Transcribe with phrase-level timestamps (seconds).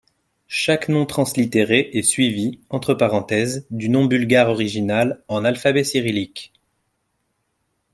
[0.47, 6.51] Chaque nom translittéré est suivi, entre parenthèses, du nom bulgare original en alphabet cyrillique.